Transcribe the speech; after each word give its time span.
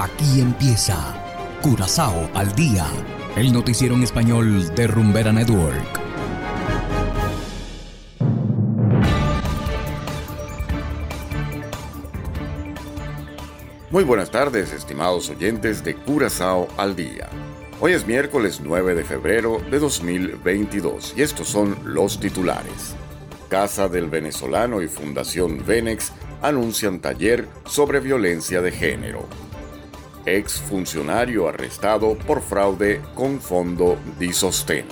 Aquí 0.00 0.40
empieza 0.40 0.96
Curazao 1.60 2.30
al 2.32 2.54
día, 2.54 2.86
el 3.34 3.52
noticiero 3.52 3.96
en 3.96 4.04
español 4.04 4.72
de 4.76 4.86
Rumbera 4.86 5.32
Network. 5.32 6.00
Muy 13.90 14.04
buenas 14.04 14.30
tardes, 14.30 14.72
estimados 14.72 15.30
oyentes 15.30 15.82
de 15.82 15.96
Curazao 15.96 16.68
al 16.76 16.94
día. 16.94 17.28
Hoy 17.80 17.90
es 17.90 18.06
miércoles 18.06 18.60
9 18.62 18.94
de 18.94 19.02
febrero 19.02 19.60
de 19.68 19.80
2022 19.80 21.14
y 21.16 21.22
estos 21.22 21.48
son 21.48 21.76
los 21.82 22.20
titulares. 22.20 22.94
Casa 23.48 23.88
del 23.88 24.08
Venezolano 24.08 24.80
y 24.80 24.86
Fundación 24.86 25.66
Venex 25.66 26.12
anuncian 26.40 27.00
taller 27.00 27.48
sobre 27.66 27.98
violencia 27.98 28.62
de 28.62 28.70
género 28.70 29.26
ex 30.36 30.60
funcionario 30.60 31.48
arrestado 31.48 32.16
por 32.18 32.42
fraude 32.42 33.00
con 33.14 33.40
fondo 33.40 33.98
Disostén. 34.18 34.84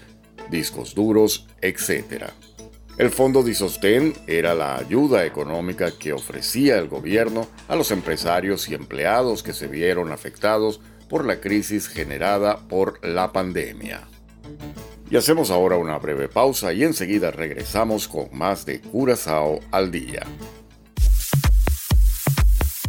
discos 0.50 0.94
duros, 0.94 1.47
etc. 1.61 2.31
El 2.98 3.10
Fondo 3.10 3.42
Disostén 3.42 4.12
era 4.26 4.54
la 4.54 4.76
ayuda 4.76 5.25
económica 5.25 5.92
que 5.98 6.12
ofrecía 6.12 6.76
el 6.78 6.88
gobierno 6.88 7.47
a 7.69 7.75
los 7.75 7.91
empresarios 7.91 8.69
y 8.69 8.75
empleados 8.75 9.42
que 9.42 9.54
se 9.54 9.66
vieron 9.66 10.12
afectados 10.12 10.80
por 11.08 11.25
la 11.25 11.41
crisis 11.41 11.88
generada 11.88 12.58
por 12.69 13.04
la 13.06 13.32
pandemia. 13.32 14.02
Y 15.10 15.16
hacemos 15.16 15.50
ahora 15.50 15.76
una 15.76 15.98
breve 15.98 16.28
pausa 16.28 16.72
y 16.72 16.84
enseguida 16.84 17.31
regresamos 17.31 18.08
con 18.08 18.28
más 18.32 18.66
de 18.66 18.81
Curazao 18.81 19.60
al 19.70 19.91
día. 19.91 20.26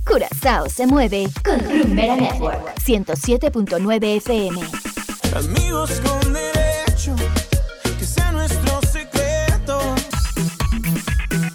Curazao 0.06 0.70
se 0.70 0.86
mueve 0.86 1.28
con 1.44 1.60
Rumbera 1.60 2.18
Network 2.18 2.76
107.9 2.76 4.18
FM. 4.18 4.62
Amigos 5.34 6.02
con 6.02 6.34
derecho 6.34 7.16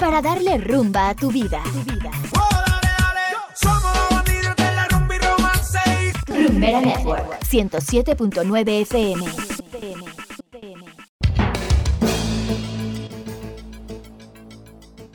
para 0.09 0.23
darle 0.23 0.57
rumba 0.57 1.11
a 1.11 1.15
tu 1.15 1.31
vida. 1.31 1.63
Rumbera 6.27 6.81
Network 6.81 7.41
107.9 7.41 8.81
FM. 8.81 9.27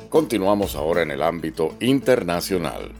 Continuamos 0.10 0.76
ahora 0.76 1.02
en 1.02 1.10
el 1.10 1.24
ámbito 1.24 1.76
internacional. 1.80 2.92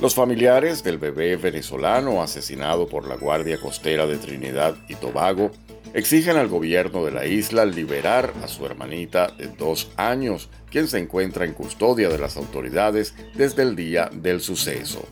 Los 0.00 0.14
familiares 0.14 0.84
del 0.84 0.98
bebé 0.98 1.34
venezolano 1.34 2.22
asesinado 2.22 2.86
por 2.86 3.08
la 3.08 3.16
Guardia 3.16 3.60
Costera 3.60 4.06
de 4.06 4.18
Trinidad 4.18 4.76
y 4.88 4.94
Tobago 4.94 5.50
exigen 5.94 6.36
al 6.36 6.48
gobierno 6.48 7.04
de 7.04 7.12
la 7.12 7.26
isla 7.26 7.64
liberar 7.64 8.32
a 8.42 8.48
su 8.48 8.64
hermanita 8.64 9.28
de 9.28 9.48
dos 9.48 9.90
años, 9.96 10.48
quien 10.70 10.88
se 10.88 10.98
encuentra 10.98 11.44
en 11.44 11.54
custodia 11.54 12.08
de 12.08 12.18
las 12.18 12.36
autoridades 12.36 13.14
desde 13.34 13.62
el 13.62 13.76
día 13.76 14.10
del 14.12 14.40
suceso. 14.40 15.06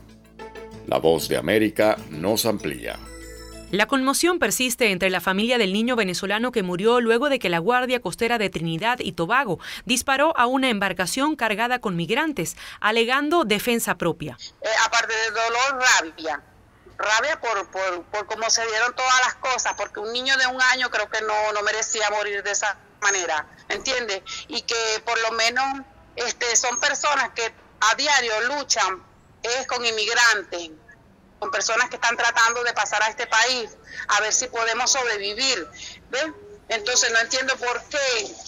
La 0.87 0.99
voz 0.99 1.29
de 1.29 1.37
América 1.37 1.97
nos 2.11 2.47
amplía. 2.47 2.99
La 3.71 3.87
conmoción 3.87 4.41
persiste 4.41 4.91
entre 4.91 5.11
la 5.11 5.21
familia 5.21 5.57
del 5.57 5.73
niño 5.73 5.95
venezolano 5.95 6.51
que 6.51 6.65
murió 6.65 7.01
luego 7.01 7.29
de 7.29 7.39
que 7.39 7.49
la 7.49 7.61
Guardia 7.61 8.01
Costera 8.01 8.37
de 8.37 8.51
Trinidad 8.51 8.99
y 8.99 9.13
Tobago 9.13 9.61
disparó 9.85 10.37
a 10.37 10.47
una 10.47 10.71
embarcación 10.71 11.37
cargada 11.37 11.79
con 11.79 11.95
migrantes, 11.95 12.57
alegando 12.81 13.45
defensa 13.45 13.97
propia. 13.97 14.37
Eh, 14.63 14.67
aparte 14.85 15.15
de 15.15 15.31
dolor, 15.31 15.85
rabia 16.01 16.50
rabia 17.01 17.41
por, 17.41 17.71
por, 17.71 18.05
por 18.05 18.27
cómo 18.27 18.49
se 18.51 18.65
dieron 18.67 18.95
todas 18.95 19.21
las 19.25 19.35
cosas, 19.35 19.75
porque 19.77 20.01
un 20.01 20.13
niño 20.13 20.37
de 20.37 20.47
un 20.47 20.61
año 20.61 20.91
creo 20.91 21.09
que 21.09 21.21
no, 21.23 21.53
no 21.53 21.63
merecía 21.63 22.09
morir 22.11 22.43
de 22.43 22.51
esa 22.53 22.79
manera, 23.01 23.47
¿entiendes? 23.69 24.23
Y 24.49 24.63
que 24.63 25.03
por 25.05 25.19
lo 25.21 25.33
menos 25.33 25.65
este, 26.17 26.57
son 26.57 26.79
personas 26.79 27.31
que 27.31 27.53
a 27.81 27.95
diario 27.95 28.41
luchan 28.43 29.03
es 29.43 29.67
con 29.67 29.85
inmigrantes, 29.85 30.71
con 31.39 31.51
personas 31.51 31.89
que 31.89 31.97
están 31.97 32.17
tratando 32.17 32.63
de 32.63 32.75
pasar 32.75 33.03
a 33.03 33.09
este 33.09 33.27
país, 33.27 33.71
a 34.09 34.21
ver 34.21 34.33
si 34.33 34.47
podemos 34.49 34.93
sobrevivir. 34.93 35.67
¿ves? 36.11 36.27
Entonces 36.71 37.11
no 37.13 37.19
entiendo 37.19 37.53
por 37.57 37.83
qué, 37.91 37.99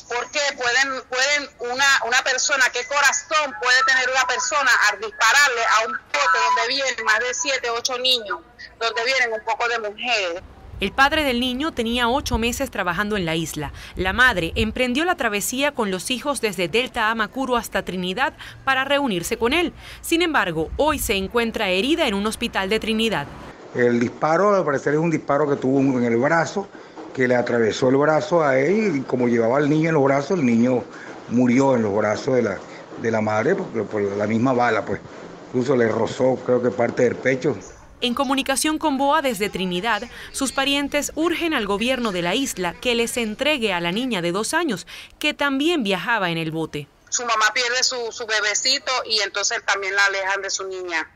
por 0.09 0.31
qué 0.31 0.41
pueden, 0.56 1.03
pueden 1.09 1.75
una, 1.75 1.84
una 2.06 2.22
persona, 2.22 2.65
qué 2.72 2.87
corazón 2.87 3.53
puede 3.60 3.83
tener 3.84 4.09
una 4.10 4.25
persona 4.28 4.71
al 4.88 5.00
dispararle 5.00 5.60
a 5.60 5.87
un 5.88 5.93
bote 5.93 6.38
donde 6.47 6.69
vienen 6.69 7.05
más 7.05 7.19
de 7.19 7.34
siete, 7.34 7.69
ocho 7.71 7.99
niños, 7.99 8.38
donde 8.78 9.05
vienen 9.05 9.32
un 9.32 9.44
poco 9.44 9.66
de 9.69 9.91
mujeres. 9.91 10.43
El 10.78 10.93
padre 10.93 11.25
del 11.25 11.41
niño 11.41 11.72
tenía 11.72 12.09
ocho 12.09 12.38
meses 12.38 12.71
trabajando 12.71 13.16
en 13.16 13.25
la 13.25 13.34
isla. 13.34 13.73
La 13.97 14.12
madre 14.12 14.52
emprendió 14.55 15.05
la 15.05 15.17
travesía 15.17 15.73
con 15.73 15.91
los 15.91 16.12
hijos 16.12 16.41
desde 16.41 16.69
Delta 16.69 17.11
Amacuro 17.11 17.56
hasta 17.56 17.85
Trinidad 17.85 18.35
para 18.64 18.85
reunirse 18.85 19.37
con 19.37 19.52
él. 19.52 19.73
Sin 20.00 20.23
embargo, 20.23 20.70
hoy 20.76 21.00
se 21.00 21.14
encuentra 21.14 21.70
herida 21.70 22.06
en 22.06 22.14
un 22.14 22.26
hospital 22.26 22.69
de 22.69 22.79
Trinidad. 22.79 23.26
El 23.75 23.99
disparo, 23.99 24.55
al 24.55 24.64
parecer, 24.64 24.94
es 24.94 25.00
un 25.00 25.11
disparo 25.11 25.49
que 25.49 25.56
tuvo 25.56 25.81
en 25.81 26.05
el 26.05 26.17
brazo 26.19 26.69
que 27.14 27.29
le 27.29 27.37
atravesó 27.37 27.88
el 27.88 27.97
brazo 27.97 28.43
a 28.43 28.59
él 28.59 28.97
y 28.97 29.00
como 29.03 29.29
llevaba 29.29 29.59
al 29.59 29.69
niño 29.69 29.88
en 29.88 29.94
los 29.94 30.05
brazos, 30.05 30.38
el 30.38 30.47
niño 30.47 30.85
murió 31.29 31.75
en 31.75 31.82
los 31.82 31.94
brazos 31.94 32.37
de 32.37 32.43
la, 32.43 32.59
de 33.00 33.11
la 33.11 33.20
madre 33.20 33.55
porque 33.55 33.82
por 33.82 34.03
la 34.03 34.26
misma 34.26 34.53
bala, 34.53 34.85
pues. 34.85 35.00
Incluso 35.49 35.76
le 35.76 35.87
rozó, 35.87 36.37
creo 36.47 36.62
que 36.62 36.70
parte 36.70 37.03
del 37.03 37.14
pecho. 37.14 37.55
En 38.00 38.14
comunicación 38.14 38.79
con 38.79 38.97
Boa 38.97 39.20
desde 39.20 39.50
Trinidad, 39.50 40.03
sus 40.32 40.50
parientes 40.50 41.12
urgen 41.14 41.53
al 41.53 41.67
gobierno 41.67 42.11
de 42.11 42.23
la 42.23 42.35
isla 42.35 42.75
que 42.81 42.94
les 42.94 43.19
entregue 43.19 43.75
a 43.75 43.81
la 43.81 43.93
niña 43.93 44.23
de 44.23 44.32
dos 44.32 44.55
años, 44.55 44.87
que 45.19 45.35
también 45.35 45.82
viajaba 45.82 46.31
en 46.31 46.38
el 46.38 46.53
bote. 46.53 46.88
Su 47.11 47.26
mamá 47.26 47.53
pierde 47.53 47.85
su, 47.85 48.11
su 48.11 48.26
bebecito 48.26 48.91
y 49.05 49.20
entonces 49.20 49.62
también 49.67 49.94
la 49.94 50.06
alejan 50.06 50.41
de 50.41 50.49
su 50.49 50.67
niña. 50.67 51.06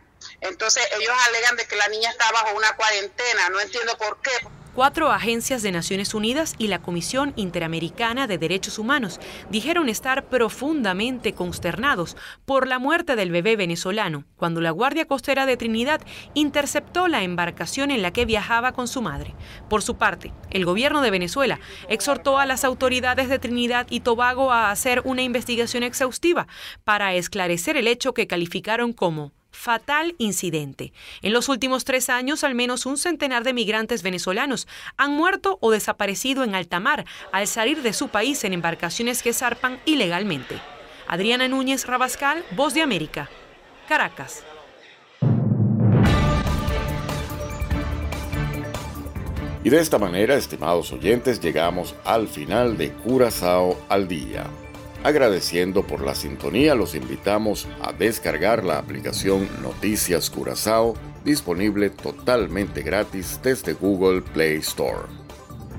Entonces 0.42 0.86
ellos 0.98 1.14
alegan 1.28 1.56
de 1.56 1.66
que 1.66 1.76
la 1.76 1.88
niña 1.88 2.10
está 2.10 2.30
bajo 2.30 2.54
una 2.54 2.76
cuarentena, 2.76 3.48
no 3.48 3.58
entiendo 3.58 3.96
por 3.96 4.18
qué 4.20 4.30
Cuatro 4.76 5.10
agencias 5.10 5.62
de 5.62 5.72
Naciones 5.72 6.12
Unidas 6.12 6.54
y 6.58 6.66
la 6.66 6.82
Comisión 6.82 7.32
Interamericana 7.36 8.26
de 8.26 8.36
Derechos 8.36 8.78
Humanos 8.78 9.20
dijeron 9.48 9.88
estar 9.88 10.26
profundamente 10.26 11.32
consternados 11.32 12.14
por 12.44 12.66
la 12.66 12.78
muerte 12.78 13.16
del 13.16 13.30
bebé 13.30 13.56
venezolano 13.56 14.26
cuando 14.36 14.60
la 14.60 14.72
Guardia 14.72 15.06
Costera 15.06 15.46
de 15.46 15.56
Trinidad 15.56 16.02
interceptó 16.34 17.08
la 17.08 17.22
embarcación 17.22 17.90
en 17.90 18.02
la 18.02 18.10
que 18.10 18.26
viajaba 18.26 18.72
con 18.72 18.86
su 18.86 19.00
madre. 19.00 19.34
Por 19.70 19.80
su 19.80 19.96
parte, 19.96 20.34
el 20.50 20.66
gobierno 20.66 21.00
de 21.00 21.10
Venezuela 21.10 21.58
exhortó 21.88 22.38
a 22.38 22.44
las 22.44 22.62
autoridades 22.62 23.30
de 23.30 23.38
Trinidad 23.38 23.86
y 23.88 24.00
Tobago 24.00 24.52
a 24.52 24.70
hacer 24.70 25.00
una 25.06 25.22
investigación 25.22 25.84
exhaustiva 25.84 26.48
para 26.84 27.14
esclarecer 27.14 27.78
el 27.78 27.88
hecho 27.88 28.12
que 28.12 28.26
calificaron 28.26 28.92
como 28.92 29.32
fatal 29.56 30.14
incidente. 30.18 30.92
En 31.22 31.32
los 31.32 31.48
últimos 31.48 31.84
tres 31.84 32.08
años, 32.10 32.44
al 32.44 32.54
menos 32.54 32.86
un 32.86 32.98
centenar 32.98 33.42
de 33.42 33.52
migrantes 33.52 34.02
venezolanos 34.02 34.68
han 34.96 35.12
muerto 35.12 35.58
o 35.60 35.70
desaparecido 35.70 36.44
en 36.44 36.54
alta 36.54 36.78
mar 36.78 37.04
al 37.32 37.46
salir 37.46 37.82
de 37.82 37.92
su 37.92 38.08
país 38.08 38.44
en 38.44 38.52
embarcaciones 38.52 39.22
que 39.22 39.32
zarpan 39.32 39.80
ilegalmente. 39.86 40.60
Adriana 41.08 41.48
Núñez 41.48 41.86
Rabascal, 41.86 42.44
Voz 42.52 42.74
de 42.74 42.82
América, 42.82 43.30
Caracas. 43.88 44.44
Y 49.64 49.68
de 49.70 49.80
esta 49.80 49.98
manera, 49.98 50.36
estimados 50.36 50.92
oyentes, 50.92 51.40
llegamos 51.40 51.96
al 52.04 52.28
final 52.28 52.76
de 52.76 52.92
Curazao 52.92 53.76
al 53.88 54.06
día. 54.06 54.46
Agradeciendo 55.04 55.86
por 55.86 56.00
la 56.00 56.14
sintonía, 56.14 56.74
los 56.74 56.94
invitamos 56.94 57.68
a 57.80 57.92
descargar 57.92 58.64
la 58.64 58.78
aplicación 58.78 59.48
Noticias 59.62 60.30
Curazao, 60.30 60.94
disponible 61.24 61.90
totalmente 61.90 62.82
gratis 62.82 63.38
desde 63.42 63.74
Google 63.74 64.22
Play 64.22 64.56
Store. 64.56 65.08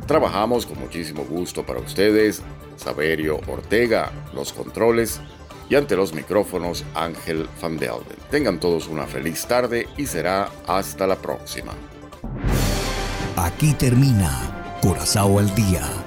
Trabajamos 0.06 0.66
con 0.66 0.80
muchísimo 0.80 1.25
gusto 1.25 1.66
para 1.66 1.80
ustedes, 1.80 2.42
Saberio 2.78 3.42
Ortega, 3.48 4.12
los 4.34 4.54
controles 4.54 5.19
y 5.69 5.75
ante 5.75 5.98
los 5.98 6.14
micrófonos 6.14 6.86
Ángel 6.96 7.48
Van 7.62 7.78
Delden. 7.78 8.18
Tengan 8.31 8.60
todos 8.60 8.88
una 8.88 9.06
feliz 9.06 9.46
tarde 9.46 9.88
y 9.98 10.06
será 10.06 10.50
hasta 10.66 11.06
la 11.06 11.18
próxima. 11.18 11.74
Aquí 13.36 13.74
termina 13.74 14.78
Curazao 14.81 15.40
al 15.40 15.54
día 15.54 16.06